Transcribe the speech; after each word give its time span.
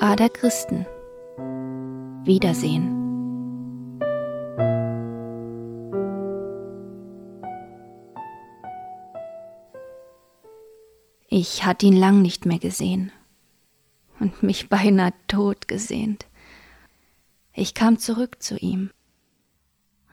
Ader 0.00 0.28
Christen. 0.28 0.86
Wiedersehen. 2.24 2.96
Ich 11.28 11.64
hatte 11.64 11.86
ihn 11.86 11.96
lang 11.96 12.22
nicht 12.22 12.46
mehr 12.46 12.58
gesehen 12.58 13.12
und 14.20 14.42
mich 14.42 14.68
beinahe 14.68 15.12
tot 15.28 15.68
gesehnt. 15.68 16.26
Ich 17.52 17.74
kam 17.74 17.98
zurück 17.98 18.42
zu 18.42 18.56
ihm 18.56 18.90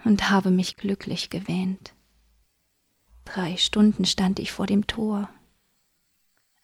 und 0.04 0.30
habe 0.30 0.52
mich 0.52 0.76
glücklich 0.76 1.30
gewähnt. 1.30 1.94
Drei 3.26 3.56
Stunden 3.58 4.06
stand 4.06 4.40
ich 4.40 4.52
vor 4.52 4.66
dem 4.66 4.86
Tor, 4.86 5.30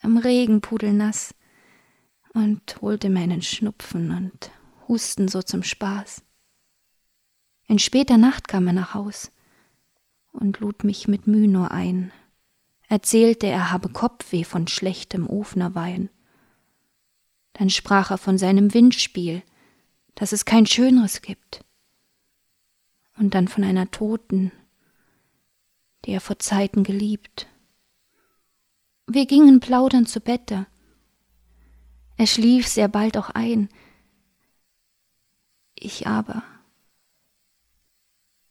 am 0.01 0.17
Regen 0.17 0.61
pudelnass, 0.61 1.33
und 2.33 2.81
holte 2.81 3.09
mir 3.09 3.21
einen 3.21 3.41
Schnupfen 3.41 4.11
und 4.11 4.51
Husten 4.87 5.27
so 5.27 5.41
zum 5.41 5.63
Spaß. 5.63 6.23
In 7.67 7.79
später 7.79 8.17
Nacht 8.17 8.47
kam 8.47 8.67
er 8.67 8.73
nach 8.73 8.93
Haus 8.93 9.31
und 10.31 10.59
lud 10.59 10.83
mich 10.83 11.07
mit 11.07 11.27
Müh 11.27 11.47
nur 11.47 11.71
ein, 11.71 12.11
erzählte, 12.87 13.47
er 13.47 13.71
habe 13.71 13.89
Kopfweh 13.89 14.43
von 14.43 14.67
schlechtem 14.67 15.27
Ofnerwein. 15.27 16.09
Dann 17.53 17.69
sprach 17.69 18.11
er 18.11 18.17
von 18.17 18.37
seinem 18.37 18.73
Windspiel, 18.73 19.43
dass 20.15 20.31
es 20.31 20.45
kein 20.45 20.65
schöneres 20.65 21.21
gibt, 21.21 21.63
und 23.17 23.33
dann 23.35 23.47
von 23.47 23.63
einer 23.63 23.91
Toten, 23.91 24.51
die 26.05 26.11
er 26.11 26.21
vor 26.21 26.39
Zeiten 26.39 26.83
geliebt. 26.83 27.47
Wir 29.07 29.25
gingen 29.25 29.59
plaudernd 29.59 30.07
zu 30.07 30.21
Bette. 30.21 30.67
Er 32.19 32.27
schlief 32.27 32.67
sehr 32.67 32.89
bald 32.89 33.15
auch 33.15 33.29
ein. 33.29 33.69
Ich 35.73 36.05
aber 36.05 36.43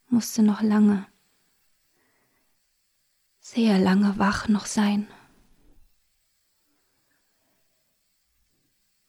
musste 0.06 0.42
noch 0.42 0.62
lange, 0.62 1.06
sehr 3.40 3.78
lange 3.78 4.18
wach 4.18 4.48
noch 4.48 4.64
sein. 4.64 5.06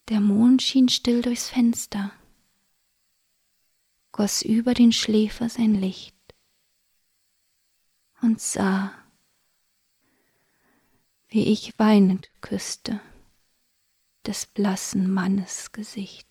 Der 0.10 0.20
Mond 0.20 0.62
schien 0.62 0.90
still 0.90 1.22
durchs 1.22 1.48
Fenster, 1.48 2.12
goss 4.12 4.42
über 4.42 4.74
den 4.74 4.92
Schläfer 4.92 5.48
sein 5.48 5.74
Licht 5.74 6.18
und 8.22 8.42
sah, 8.42 8.92
wie 11.30 11.46
ich 11.46 11.80
weinend 11.80 12.30
küsste 12.42 13.00
des 14.30 14.46
blassen 14.46 15.12
Mannes 15.12 15.72
Gesicht. 15.72 16.29